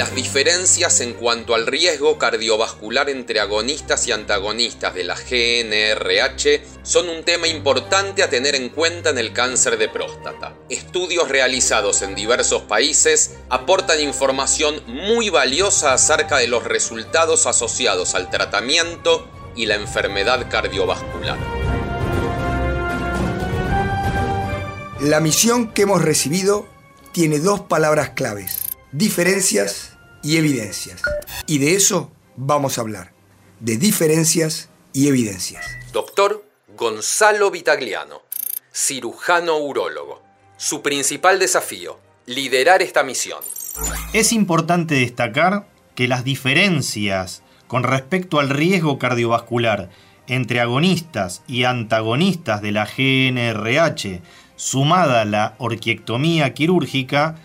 Las 0.00 0.14
diferencias 0.14 1.02
en 1.02 1.12
cuanto 1.12 1.54
al 1.54 1.66
riesgo 1.66 2.16
cardiovascular 2.16 3.10
entre 3.10 3.38
agonistas 3.38 4.06
y 4.06 4.12
antagonistas 4.12 4.94
de 4.94 5.04
la 5.04 5.14
GNRH 5.14 6.62
son 6.82 7.10
un 7.10 7.22
tema 7.22 7.48
importante 7.48 8.22
a 8.22 8.30
tener 8.30 8.54
en 8.54 8.70
cuenta 8.70 9.10
en 9.10 9.18
el 9.18 9.34
cáncer 9.34 9.76
de 9.76 9.90
próstata. 9.90 10.54
Estudios 10.70 11.28
realizados 11.28 12.00
en 12.00 12.14
diversos 12.14 12.62
países 12.62 13.32
aportan 13.50 14.00
información 14.00 14.82
muy 14.86 15.28
valiosa 15.28 15.92
acerca 15.92 16.38
de 16.38 16.46
los 16.46 16.64
resultados 16.64 17.44
asociados 17.44 18.14
al 18.14 18.30
tratamiento 18.30 19.28
y 19.54 19.66
la 19.66 19.74
enfermedad 19.74 20.48
cardiovascular. 20.48 21.36
La 25.00 25.20
misión 25.20 25.74
que 25.74 25.82
hemos 25.82 26.00
recibido 26.00 26.66
tiene 27.12 27.38
dos 27.38 27.60
palabras 27.60 28.12
claves 28.14 28.70
diferencias 28.92 29.89
y 30.22 30.36
evidencias. 30.36 31.02
Y 31.46 31.58
de 31.58 31.74
eso 31.74 32.10
vamos 32.36 32.78
a 32.78 32.80
hablar, 32.82 33.12
de 33.60 33.76
diferencias 33.76 34.70
y 34.92 35.08
evidencias. 35.08 35.64
Doctor 35.92 36.44
Gonzalo 36.76 37.50
Vitagliano, 37.50 38.22
cirujano 38.72 39.58
urólogo. 39.58 40.22
Su 40.56 40.82
principal 40.82 41.38
desafío, 41.38 41.98
liderar 42.26 42.82
esta 42.82 43.02
misión. 43.02 43.40
Es 44.12 44.32
importante 44.32 44.94
destacar 44.94 45.66
que 45.94 46.08
las 46.08 46.24
diferencias 46.24 47.42
con 47.66 47.82
respecto 47.84 48.40
al 48.40 48.48
riesgo 48.48 48.98
cardiovascular 48.98 49.90
entre 50.26 50.60
agonistas 50.60 51.42
y 51.46 51.64
antagonistas 51.64 52.62
de 52.62 52.72
la 52.72 52.84
GNRH, 52.84 54.22
sumada 54.56 55.22
a 55.22 55.24
la 55.24 55.54
orquiectomía 55.58 56.52
quirúrgica, 56.52 57.36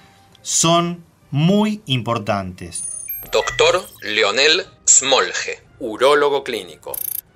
son 0.41 1.03
muy 1.35 1.81
importantes. 1.85 3.09
Doctor 3.29 3.85
Leonel 4.01 4.67
Smolge, 4.87 5.61
urólogo 5.79 6.45
clínico, 6.45 6.95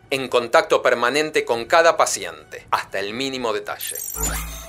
en 0.09 0.29
contacto 0.29 0.81
permanente 0.81 1.43
con 1.43 1.65
cada 1.65 1.97
paciente, 1.97 2.65
hasta 2.71 3.01
el 3.01 3.13
mínimo 3.13 3.51
detalle. 3.51 3.97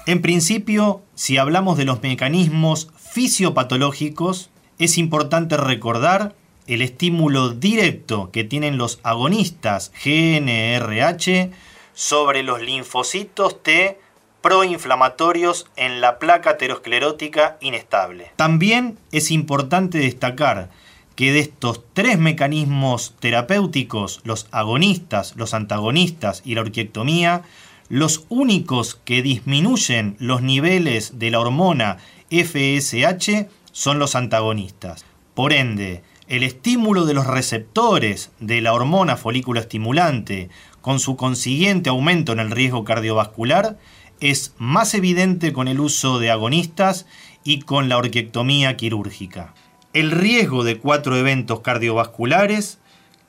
En 0.07 0.21
principio, 0.21 1.03
si 1.15 1.39
hablamos 1.39 1.79
de 1.79 1.85
los 1.85 2.03
mecanismos 2.03 2.89
fisiopatológicos, 2.99 4.51
es 4.81 4.99
importante 4.99 5.57
recordar 5.57 6.35
el 6.67 6.83
estímulo 6.83 7.51
directo 7.51 8.33
que 8.33 8.43
tienen 8.43 8.79
los 8.79 8.99
agonistas 9.05 9.93
GNRH 10.05 11.53
sobre 11.95 12.43
los 12.43 12.61
linfocitos 12.61 13.63
T 13.63 14.01
proinflamatorios 14.43 15.67
en 15.77 16.01
la 16.01 16.19
placa 16.19 16.51
aterosclerótica 16.51 17.57
inestable. 17.61 18.33
También 18.37 18.99
es 19.13 19.31
importante 19.31 19.99
destacar 19.99 20.71
que 21.15 21.33
de 21.33 21.41
estos 21.41 21.83
tres 21.93 22.19
mecanismos 22.19 23.15
terapéuticos, 23.21 24.21
los 24.25 24.49
agonistas, 24.53 25.35
los 25.37 25.53
antagonistas 25.53 26.43
y 26.45 26.55
la 26.55 26.63
orquiectomía, 26.63 27.43
los 27.89 28.25
únicos 28.29 28.99
que 29.05 29.21
disminuyen 29.21 30.17
los 30.19 30.43
niveles 30.43 31.19
de 31.19 31.31
la 31.31 31.41
hormona 31.41 31.99
FSH 32.31 33.49
son 33.73 33.99
los 33.99 34.15
antagonistas. 34.15 35.05
Por 35.35 35.53
ende, 35.53 36.03
el 36.29 36.45
estímulo 36.45 37.05
de 37.07 37.15
los 37.15 37.27
receptores 37.27 38.31
de 38.39 38.61
la 38.61 38.73
hormona 38.73 39.17
folículo 39.17 39.59
estimulante, 39.59 40.49
con 40.81 41.01
su 41.01 41.17
consiguiente 41.17 41.91
aumento 41.91 42.33
en 42.33 42.39
el 42.39 42.53
riesgo 42.53 42.85
cardiovascular, 42.85 43.77
es 44.21 44.55
más 44.59 44.95
evidente 44.95 45.53
con 45.53 45.69
el 45.69 45.81
uso 45.81 46.19
de 46.19 46.31
agonistas 46.31 47.07
y 47.45 47.61
con 47.61 47.89
la 47.89 47.97
orquiectomía 47.97 48.77
quirúrgica. 48.77 49.55
El 49.93 50.11
riesgo 50.11 50.63
de 50.63 50.79
cuatro 50.79 51.17
eventos 51.17 51.61
cardiovasculares 51.61 52.79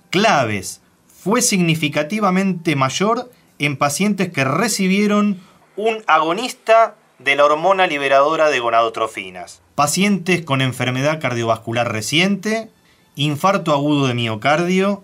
claves 0.10 0.82
fue 1.08 1.42
significativamente 1.42 2.76
mayor 2.76 3.32
en 3.58 3.78
pacientes 3.78 4.32
que 4.32 4.44
recibieron 4.44 5.40
un 5.76 6.04
agonista 6.08 6.96
de 7.20 7.36
la 7.36 7.46
hormona 7.46 7.88
liberadora 7.88 8.50
de 8.50 8.60
gonadotrofinas. 8.60 9.62
Pacientes 9.76 10.44
con 10.44 10.62
enfermedad 10.62 11.20
cardiovascular 11.20 11.92
reciente, 11.92 12.70
infarto 13.16 13.74
agudo 13.74 14.08
de 14.08 14.14
miocardio, 14.14 15.04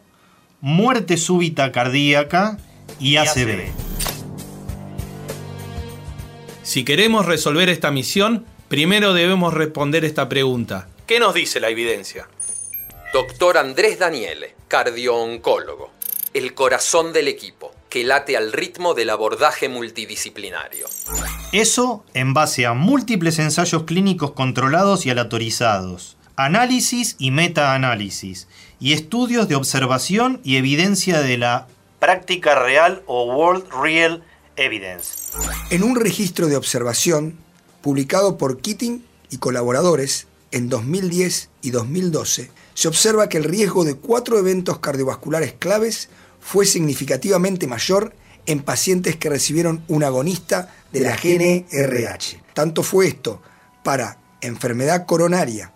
muerte 0.62 1.18
súbita 1.18 1.72
cardíaca 1.72 2.58
y 3.00 3.18
ACV. 3.18 3.87
Si 6.68 6.84
queremos 6.84 7.26
resolver 7.26 7.70
esta 7.70 7.92
misión, 7.92 8.46
primero 8.68 9.14
debemos 9.14 9.54
responder 9.54 10.04
esta 10.04 10.28
pregunta. 10.28 10.90
¿Qué 11.06 11.18
nos 11.18 11.34
dice 11.34 11.62
la 11.62 11.70
evidencia? 11.70 12.28
Doctor 13.14 13.58
Andrés 13.58 14.00
Daniele, 14.00 14.54
cardiooncólogo, 14.68 15.92
el 16.34 16.54
corazón 16.56 17.14
del 17.14 17.30
equipo, 17.30 17.72
que 17.88 18.04
late 18.04 18.36
al 18.36 18.52
ritmo 18.52 18.96
del 18.96 19.12
abordaje 19.12 19.70
multidisciplinario. 19.70 20.88
Eso 21.54 22.04
en 22.14 22.34
base 22.34 22.66
a 22.66 22.74
múltiples 22.74 23.40
ensayos 23.40 23.84
clínicos 23.84 24.32
controlados 24.32 25.06
y 25.06 25.10
aleatorizados, 25.10 26.18
análisis 26.36 27.16
y 27.18 27.32
metaanálisis, 27.32 28.50
y 28.82 28.92
estudios 28.92 29.48
de 29.48 29.56
observación 29.56 30.42
y 30.44 30.58
evidencia 30.58 31.22
de 31.22 31.38
la 31.38 31.68
práctica 32.00 32.56
real 32.56 33.04
o 33.06 33.24
World 33.24 33.72
Real 33.72 34.22
En 35.70 35.84
un 35.84 35.96
registro 35.96 36.48
de 36.48 36.56
observación 36.56 37.38
publicado 37.82 38.38
por 38.38 38.60
Keating 38.60 39.06
y 39.30 39.38
colaboradores 39.38 40.28
en 40.52 40.68
2010 40.68 41.50
y 41.62 41.72
2012, 41.72 42.50
se 42.74 42.88
observa 42.88 43.30
que 43.30 43.38
el 43.38 43.44
riesgo 43.44 43.86
de 43.86 43.96
cuatro 43.96 44.38
eventos 44.38 44.80
cardiovasculares 44.80 45.54
claves 45.54 46.10
fue 46.40 46.66
significativamente 46.66 47.68
mayor 47.68 48.14
en 48.46 48.62
pacientes 48.62 49.16
que 49.16 49.30
recibieron 49.30 49.84
un 49.88 50.04
agonista 50.04 50.74
de 50.92 51.02
la 51.02 51.16
GNRH. 51.16 52.44
Tanto 52.54 52.82
fue 52.84 53.08
esto 53.08 53.42
para 53.84 54.20
enfermedad 54.42 55.06
coronaria, 55.06 55.74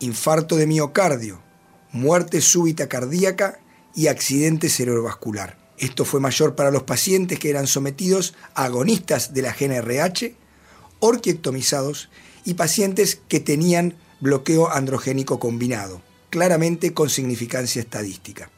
infarto 0.00 0.56
de 0.56 0.66
miocardio, 0.66 1.40
muerte 1.92 2.40
súbita 2.40 2.88
cardíaca 2.88 3.60
y 3.94 4.08
accidente 4.08 4.68
cerebrovascular. 4.68 5.57
Esto 5.78 6.04
fue 6.04 6.20
mayor 6.20 6.54
para 6.54 6.70
los 6.70 6.82
pacientes 6.82 7.38
que 7.38 7.50
eran 7.50 7.66
sometidos 7.66 8.34
a 8.54 8.64
agonistas 8.64 9.32
de 9.32 9.42
la 9.42 9.54
GNRH, 9.54 10.34
orquiectomizados 11.00 12.10
y 12.44 12.54
pacientes 12.54 13.20
que 13.28 13.40
tenían 13.40 13.94
bloqueo 14.20 14.70
androgénico 14.70 15.38
combinado, 15.38 16.02
claramente 16.30 16.92
con 16.94 17.10
significancia 17.10 17.80
estadística. 17.80 18.50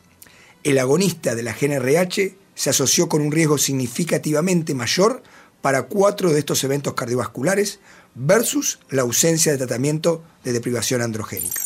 El 0.62 0.78
agonista 0.78 1.34
de 1.34 1.42
la 1.42 1.54
GNRH 1.54 2.36
se 2.54 2.70
asoció 2.70 3.09
con 3.09 3.22
un 3.22 3.32
riesgo 3.32 3.59
significativamente 3.59 4.75
mayor 4.75 5.22
para 5.60 5.84
cuatro 5.84 6.32
de 6.32 6.38
estos 6.38 6.64
eventos 6.64 6.94
cardiovasculares 6.94 7.80
versus 8.14 8.80
la 8.88 9.03
ausencia 9.03 9.53
de 9.53 9.59
tratamiento 9.59 10.22
de 10.42 10.53
deprivación 10.53 11.03
androgénica. 11.03 11.60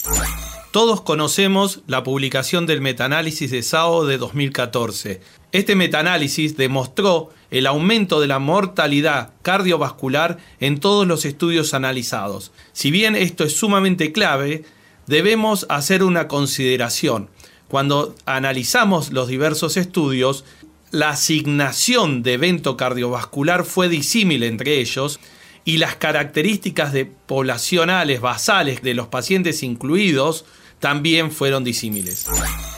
Todos 0.74 1.02
conocemos 1.02 1.82
la 1.86 2.02
publicación 2.02 2.66
del 2.66 2.80
metaanálisis 2.80 3.48
de 3.52 3.62
SAO 3.62 4.06
de 4.06 4.18
2014. 4.18 5.20
Este 5.52 5.76
metaanálisis 5.76 6.56
demostró 6.56 7.30
el 7.52 7.68
aumento 7.68 8.20
de 8.20 8.26
la 8.26 8.40
mortalidad 8.40 9.34
cardiovascular 9.42 10.38
en 10.58 10.80
todos 10.80 11.06
los 11.06 11.26
estudios 11.26 11.74
analizados. 11.74 12.50
Si 12.72 12.90
bien 12.90 13.14
esto 13.14 13.44
es 13.44 13.56
sumamente 13.56 14.10
clave, 14.10 14.64
debemos 15.06 15.64
hacer 15.68 16.02
una 16.02 16.26
consideración. 16.26 17.30
Cuando 17.68 18.16
analizamos 18.26 19.12
los 19.12 19.28
diversos 19.28 19.76
estudios, 19.76 20.44
la 20.90 21.10
asignación 21.10 22.24
de 22.24 22.32
evento 22.32 22.76
cardiovascular 22.76 23.64
fue 23.64 23.88
disímil 23.88 24.42
entre 24.42 24.80
ellos 24.80 25.20
y 25.64 25.76
las 25.76 25.94
características 25.94 26.92
de 26.92 27.04
poblacionales 27.04 28.20
basales 28.20 28.82
de 28.82 28.94
los 28.94 29.06
pacientes 29.06 29.62
incluidos 29.62 30.44
también 30.84 31.32
fueron 31.32 31.64
disímiles. 31.64 32.26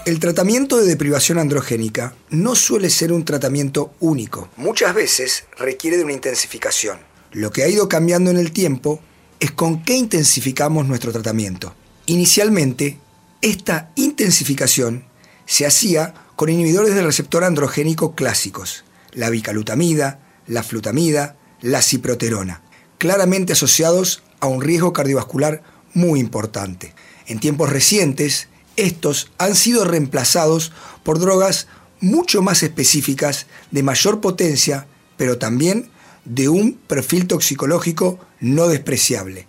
El 0.05 0.21
tratamiento 0.21 0.77
de 0.77 0.87
deprivación 0.87 1.41
androgénica 1.41 2.15
no 2.31 2.55
suele 2.55 2.89
ser 2.89 3.13
un 3.13 3.25
tratamiento 3.25 3.95
único. 3.99 4.49
Muchas 4.57 4.95
veces 4.95 5.47
requiere 5.59 5.97
de 5.97 6.05
una 6.05 6.13
intensificación. 6.13 7.01
Lo 7.33 7.51
que 7.51 7.65
ha 7.65 7.69
ido 7.69 7.89
cambiando 7.89 8.31
en 8.31 8.37
el 8.37 8.53
tiempo 8.53 9.01
es 9.41 9.51
con 9.51 9.83
qué 9.83 9.97
intensificamos 9.97 10.87
nuestro 10.87 11.11
tratamiento. 11.11 11.75
Inicialmente, 12.07 13.01
esta 13.43 13.91
intensificación 13.97 15.03
se 15.45 15.67
hacía 15.67 16.15
con 16.37 16.49
inhibidores 16.49 16.95
del 16.95 17.07
receptor 17.07 17.43
androgénico 17.43 18.15
clásicos, 18.15 18.85
la 19.15 19.31
bicalutamida, 19.31 20.21
la 20.47 20.63
flutamida, 20.63 21.35
la 21.61 21.83
ciproterona, 21.83 22.63
claramente 22.99 23.55
asociados 23.55 24.23
a 24.39 24.47
un 24.47 24.63
riesgo 24.63 24.93
cardiovascular 24.93 25.65
muy 25.93 26.21
importante. 26.21 26.95
En 27.27 27.41
tiempos 27.41 27.71
recientes, 27.71 28.49
estos 28.77 29.31
han 29.39 29.55
sido 29.55 29.85
reemplazados 29.85 30.73
por 31.03 31.19
drogas 31.19 31.67
mucho 32.01 32.43
más 32.43 32.63
específicas, 32.63 33.47
de 33.71 33.83
mayor 33.83 34.21
potencia, 34.21 34.87
pero 35.17 35.39
también 35.39 35.91
de 36.25 36.49
un 36.49 36.75
perfil 36.75 37.27
toxicológico 37.27 38.19
no 38.41 38.69
despreciable. 38.69 39.47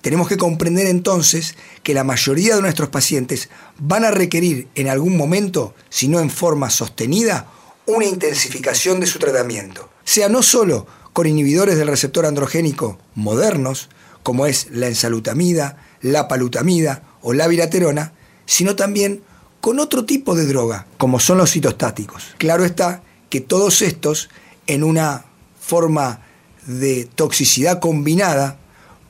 Tenemos 0.00 0.28
que 0.28 0.36
comprender 0.36 0.86
entonces 0.86 1.56
que 1.82 1.92
la 1.92 2.04
mayoría 2.04 2.54
de 2.54 2.62
nuestros 2.62 2.88
pacientes 2.88 3.48
van 3.78 4.04
a 4.04 4.10
requerir 4.10 4.68
en 4.74 4.88
algún 4.88 5.16
momento, 5.16 5.74
si 5.90 6.08
no 6.08 6.20
en 6.20 6.30
forma 6.30 6.70
sostenida, 6.70 7.48
una 7.86 8.04
intensificación 8.04 9.00
de 9.00 9.06
su 9.06 9.18
tratamiento, 9.18 9.90
sea 10.04 10.28
no 10.28 10.42
solo 10.42 10.86
con 11.12 11.26
inhibidores 11.26 11.76
del 11.76 11.88
receptor 11.88 12.26
androgénico 12.26 12.98
modernos, 13.14 13.88
como 14.22 14.46
es 14.46 14.68
la 14.70 14.86
ensalutamida, 14.86 15.84
la 16.00 16.28
palutamida 16.28 17.02
o 17.22 17.32
la 17.32 17.46
viraterona, 17.46 18.12
sino 18.46 18.76
también 18.76 19.22
con 19.60 19.78
otro 19.78 20.04
tipo 20.04 20.34
de 20.34 20.46
droga, 20.46 20.86
como 20.96 21.20
son 21.20 21.38
los 21.38 21.52
citostáticos. 21.52 22.34
Claro 22.38 22.64
está 22.64 23.02
que 23.30 23.40
todos 23.40 23.82
estos, 23.82 24.28
en 24.66 24.84
una 24.84 25.24
forma 25.60 26.20
de 26.66 27.08
toxicidad 27.14 27.80
combinada, 27.80 28.58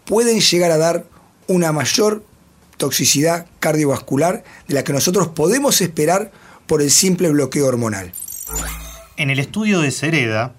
pueden 0.05 0.41
llegar 0.41 0.71
a 0.71 0.79
dar 0.79 1.07
una 1.47 1.73
mayor 1.73 2.25
toxicidad 2.77 3.47
cardiovascular 3.61 4.45
de 4.67 4.75
la 4.75 4.85
que 4.85 4.93
nosotros 4.93 5.29
podemos 5.29 5.81
esperar 5.81 6.33
por 6.67 6.83
el 6.83 6.91
simple 6.91 7.31
bloqueo 7.31 7.67
hormonal. 7.67 8.13
En 9.17 9.31
el 9.31 9.39
estudio 9.39 9.81
de 9.81 9.91
Cereda 9.91 10.55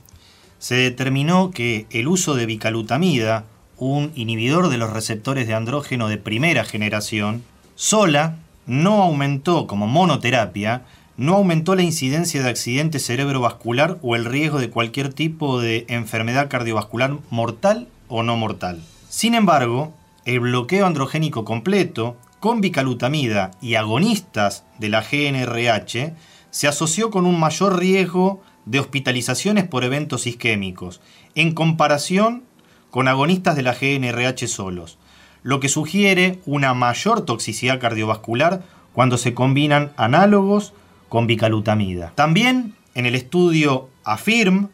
se 0.60 0.76
determinó 0.76 1.52
que 1.52 1.88
el 1.92 2.08
uso 2.08 2.36
de 2.36 2.46
bicalutamida, 2.46 3.46
un 3.80 4.12
inhibidor 4.16 4.70
de 4.70 4.78
los 4.78 4.92
receptores 4.92 5.48
de 5.48 5.54
andrógeno 5.54 6.08
de 6.08 6.18
primera 6.18 6.66
generación, 6.66 7.44
sola 7.76 8.38
no 8.66 9.02
aumentó 9.02 9.68
como 9.68 9.88
monoterapia, 9.88 10.84
no 11.18 11.36
aumentó 11.36 11.76
la 11.76 11.84
incidencia 11.84 12.42
de 12.42 12.50
accidente 12.50 13.00
cerebrovascular 13.00 13.98
o 14.02 14.16
el 14.16 14.26
riesgo 14.26 14.60
de 14.60 14.70
cualquier 14.70 15.14
tipo 15.14 15.60
de 15.60 15.86
enfermedad 15.90 16.50
cardiovascular 16.50 17.18
mortal 17.30 17.88
o 18.08 18.24
no 18.24 18.38
mortal. 18.38 18.82
Sin 19.10 19.34
embargo, 19.34 19.94
el 20.26 20.40
bloqueo 20.40 20.86
androgénico 20.86 21.44
completo, 21.44 22.16
con 22.40 22.62
bicalutamida 22.62 23.52
y 23.62 23.76
agonistas 23.76 24.64
de 24.78 24.90
la 24.90 25.02
GNRH, 25.02 26.14
se 26.52 26.68
asoció 26.68 27.12
con 27.12 27.26
un 27.26 27.40
mayor 27.40 27.80
riesgo 27.80 28.42
de 28.66 28.80
hospitalizaciones 28.80 29.68
por 29.68 29.84
eventos 29.84 30.28
isquémicos, 30.28 31.02
en 31.36 31.54
comparación 31.54 32.44
con 32.92 33.08
agonistas 33.08 33.56
de 33.56 33.64
la 33.64 33.74
GNRH 33.74 34.48
solos, 34.48 34.98
lo 35.44 35.60
que 35.60 35.70
sugiere 35.70 36.40
una 36.46 36.74
mayor 36.74 37.22
toxicidad 37.22 37.80
cardiovascular 37.80 38.64
cuando 38.94 39.18
se 39.18 39.34
combinan 39.34 39.92
análogos 39.98 40.74
con 41.08 41.28
bicalutamida. 41.28 42.12
También 42.16 42.76
en 42.96 43.06
el 43.06 43.16
estudio 43.16 43.90
AFIRM, 44.04 44.70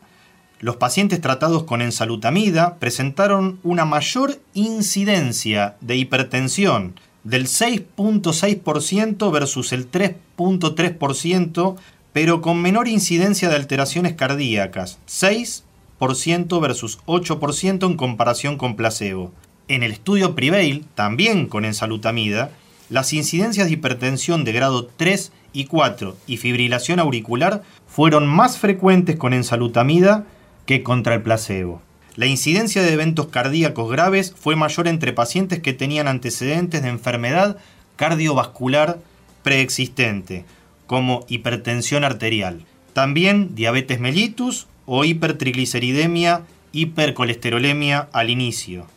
los 0.59 0.77
pacientes 0.77 1.21
tratados 1.21 1.63
con 1.63 1.81
ensalutamida 1.81 2.77
presentaron 2.77 3.59
una 3.63 3.85
mayor 3.85 4.39
incidencia 4.53 5.75
de 5.81 5.97
hipertensión 5.97 7.00
del 7.23 7.47
6.6% 7.47 9.31
versus 9.31 9.73
el 9.73 9.91
3.3%, 9.91 11.75
pero 12.13 12.41
con 12.41 12.62
menor 12.62 12.88
incidencia 12.88 13.50
de 13.50 13.57
alteraciones 13.57 14.13
cardíacas, 14.13 15.00
6% 15.07 15.64
versus 16.00 17.00
8% 17.06 17.86
en 17.86 17.97
comparación 17.97 18.57
con 18.57 18.75
placebo. 18.75 19.31
En 19.68 19.83
el 19.83 19.92
estudio 19.92 20.36
Prevail, 20.36 20.86
también 20.95 21.47
con 21.47 21.65
ensalutamida, 21.65 22.51
las 22.89 23.13
incidencias 23.13 23.68
de 23.68 23.74
hipertensión 23.74 24.44
de 24.44 24.51
grado 24.51 24.86
3 24.86 25.31
y 25.53 25.65
4 25.65 26.15
y 26.27 26.38
fibrilación 26.38 27.00
auricular 27.00 27.63
fueron 27.88 28.27
más 28.27 28.57
frecuentes 28.57 29.15
con 29.15 29.33
ensalutamida 29.33 30.25
que 30.65 30.83
contra 30.83 31.15
el 31.15 31.24
placebo. 31.24 31.81
La 32.15 32.27
incidencia 32.27 32.81
de 32.81 32.94
eventos 32.94 33.27
cardíacos 33.27 33.91
graves 33.91 34.33
fue 34.38 34.56
mayor 34.56 34.88
entre 34.88 35.13
pacientes 35.13 35.59
que 35.59 35.74
tenían 35.74 36.07
antecedentes 36.07 36.83
de 36.83 36.89
enfermedad 36.89 37.57
cardiovascular 37.95 39.00
preexistente, 39.44 40.45
como 40.88 41.25
hipertensión 41.27 42.03
arterial. 42.03 42.65
También 42.94 43.56
diabetes 43.56 44.00
mellitus 44.00 44.68
o 44.86 45.06
hipertrigliceridemia, 45.06 46.44
hipercolesterolemia 46.72 48.10
al 48.12 48.30
inicio, 48.30 48.88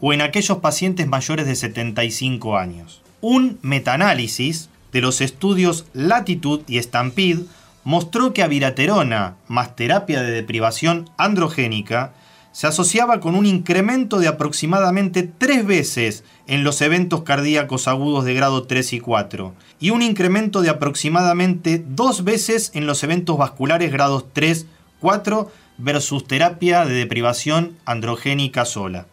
o 0.00 0.12
en 0.12 0.20
aquellos 0.20 0.58
pacientes 0.58 1.06
mayores 1.06 1.46
de 1.46 1.54
75 1.54 2.56
años. 2.56 3.02
Un 3.20 3.58
metaanálisis 3.62 4.68
de 4.92 5.00
los 5.00 5.20
estudios 5.20 5.86
Latitude 5.92 6.64
y 6.68 6.80
Stampede 6.82 7.44
mostró 7.84 8.32
que 8.32 8.42
aviraterona 8.42 9.36
más 9.48 9.74
terapia 9.74 10.22
de 10.22 10.30
deprivación 10.30 11.10
androgénica 11.16 12.12
se 12.52 12.66
asociaba 12.66 13.18
con 13.20 13.34
un 13.34 13.46
incremento 13.46 14.18
de 14.18 14.28
aproximadamente 14.28 15.22
tres 15.22 15.64
veces 15.66 16.22
en 16.46 16.64
los 16.64 16.82
eventos 16.82 17.22
cardíacos 17.22 17.88
agudos 17.88 18.26
de 18.26 18.34
grado 18.34 18.64
3 18.64 18.92
y 18.92 19.00
4 19.00 19.54
y 19.80 19.90
un 19.90 20.02
incremento 20.02 20.60
de 20.60 20.68
aproximadamente 20.68 21.82
dos 21.84 22.24
veces 22.24 22.70
en 22.74 22.86
los 22.86 23.02
eventos 23.02 23.38
vasculares 23.38 23.90
grados 23.90 24.26
3, 24.34 24.66
4 25.02 25.50
versus 25.78 26.28
terapia 26.28 26.84
de 26.84 26.94
deprivación 26.94 27.76
androgénica 27.84 28.64
sola. 28.64 29.08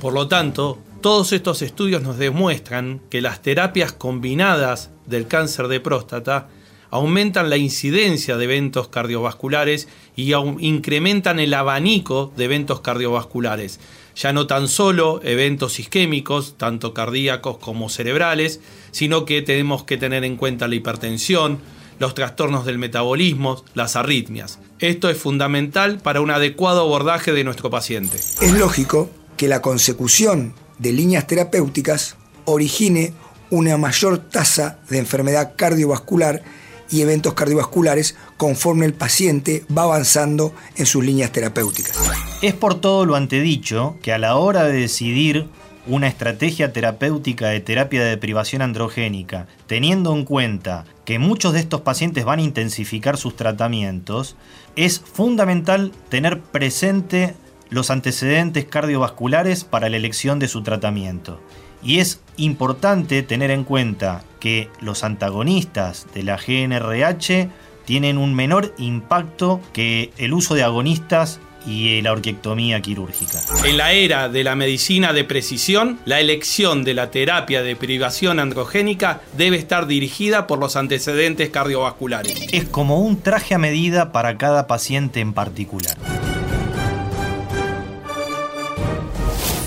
Por 0.00 0.14
lo 0.14 0.28
tanto, 0.28 0.78
todos 1.02 1.32
estos 1.32 1.60
estudios 1.60 2.02
nos 2.02 2.16
demuestran 2.16 3.02
que 3.10 3.20
las 3.20 3.42
terapias 3.42 3.92
combinadas 3.92 4.90
del 5.04 5.28
cáncer 5.28 5.68
de 5.68 5.80
próstata 5.80 6.48
aumentan 6.90 7.50
la 7.50 7.58
incidencia 7.58 8.38
de 8.38 8.44
eventos 8.44 8.88
cardiovasculares 8.88 9.88
y 10.16 10.32
incrementan 10.32 11.38
el 11.38 11.52
abanico 11.52 12.32
de 12.36 12.44
eventos 12.44 12.80
cardiovasculares. 12.80 13.78
Ya 14.16 14.32
no 14.32 14.46
tan 14.46 14.68
solo 14.68 15.20
eventos 15.22 15.78
isquémicos, 15.78 16.56
tanto 16.56 16.94
cardíacos 16.94 17.58
como 17.58 17.90
cerebrales, 17.90 18.60
sino 18.90 19.26
que 19.26 19.42
tenemos 19.42 19.84
que 19.84 19.98
tener 19.98 20.24
en 20.24 20.36
cuenta 20.36 20.68
la 20.68 20.74
hipertensión, 20.74 21.60
los 22.02 22.14
trastornos 22.14 22.66
del 22.66 22.78
metabolismo, 22.78 23.64
las 23.74 23.94
arritmias. 23.94 24.58
Esto 24.80 25.08
es 25.08 25.16
fundamental 25.16 26.00
para 26.02 26.20
un 26.20 26.32
adecuado 26.32 26.80
abordaje 26.80 27.32
de 27.32 27.44
nuestro 27.44 27.70
paciente. 27.70 28.16
Es 28.16 28.52
lógico 28.58 29.08
que 29.36 29.46
la 29.46 29.62
consecución 29.62 30.52
de 30.80 30.92
líneas 30.92 31.28
terapéuticas 31.28 32.16
origine 32.44 33.14
una 33.50 33.76
mayor 33.76 34.18
tasa 34.18 34.80
de 34.90 34.98
enfermedad 34.98 35.52
cardiovascular 35.54 36.42
y 36.90 37.02
eventos 37.02 37.34
cardiovasculares 37.34 38.16
conforme 38.36 38.84
el 38.84 38.94
paciente 38.94 39.64
va 39.74 39.84
avanzando 39.84 40.52
en 40.74 40.86
sus 40.86 41.04
líneas 41.04 41.30
terapéuticas. 41.30 41.96
Es 42.42 42.54
por 42.54 42.80
todo 42.80 43.06
lo 43.06 43.14
antedicho 43.14 43.96
que 44.02 44.12
a 44.12 44.18
la 44.18 44.34
hora 44.34 44.64
de 44.64 44.72
decidir 44.72 45.46
una 45.86 46.06
estrategia 46.06 46.72
terapéutica 46.72 47.48
de 47.48 47.60
terapia 47.60 48.02
de 48.02 48.10
deprivación 48.10 48.62
androgénica, 48.62 49.46
teniendo 49.66 50.14
en 50.14 50.24
cuenta 50.24 50.84
que 51.04 51.18
muchos 51.18 51.52
de 51.52 51.60
estos 51.60 51.80
pacientes 51.80 52.24
van 52.24 52.38
a 52.38 52.42
intensificar 52.42 53.16
sus 53.16 53.36
tratamientos, 53.36 54.36
es 54.76 55.00
fundamental 55.00 55.92
tener 56.08 56.40
presente 56.40 57.34
los 57.68 57.90
antecedentes 57.90 58.66
cardiovasculares 58.66 59.64
para 59.64 59.88
la 59.88 59.96
elección 59.96 60.38
de 60.38 60.48
su 60.48 60.62
tratamiento. 60.62 61.40
Y 61.82 61.98
es 61.98 62.20
importante 62.36 63.22
tener 63.22 63.50
en 63.50 63.64
cuenta 63.64 64.22
que 64.38 64.68
los 64.80 65.02
antagonistas 65.02 66.06
de 66.14 66.22
la 66.22 66.36
GNRH 66.36 67.48
tienen 67.84 68.18
un 68.18 68.34
menor 68.34 68.72
impacto 68.78 69.60
que 69.72 70.12
el 70.16 70.32
uso 70.32 70.54
de 70.54 70.62
agonistas 70.62 71.40
y 71.66 72.00
la 72.02 72.12
orquiectomía 72.12 72.80
quirúrgica. 72.80 73.38
En 73.64 73.76
la 73.76 73.92
era 73.92 74.28
de 74.28 74.44
la 74.44 74.54
medicina 74.54 75.12
de 75.12 75.24
precisión, 75.24 76.00
la 76.04 76.20
elección 76.20 76.84
de 76.84 76.94
la 76.94 77.10
terapia 77.10 77.62
de 77.62 77.76
privación 77.76 78.40
androgénica 78.40 79.20
debe 79.36 79.56
estar 79.56 79.86
dirigida 79.86 80.46
por 80.46 80.58
los 80.58 80.76
antecedentes 80.76 81.50
cardiovasculares. 81.50 82.48
Es 82.52 82.64
como 82.64 83.00
un 83.00 83.20
traje 83.20 83.54
a 83.54 83.58
medida 83.58 84.12
para 84.12 84.36
cada 84.38 84.66
paciente 84.66 85.20
en 85.20 85.32
particular. 85.32 85.96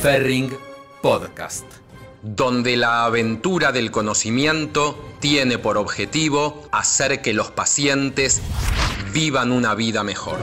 Ferring 0.01 0.51
Podcast 1.01 1.65
donde 2.25 2.75
la 2.75 3.05
aventura 3.05 3.71
del 3.71 3.91
conocimiento 3.91 4.97
tiene 5.19 5.59
por 5.59 5.77
objetivo 5.77 6.67
hacer 6.71 7.21
que 7.21 7.33
los 7.33 7.51
pacientes 7.51 8.41
vivan 9.13 9.51
una 9.51 9.75
vida 9.75 10.03
mejor. 10.03 10.39